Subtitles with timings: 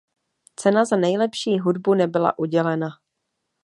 [0.55, 2.87] Cena za nejlepší hudbu nebyla udělena.